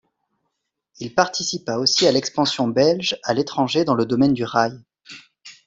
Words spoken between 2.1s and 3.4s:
l'expansion belge à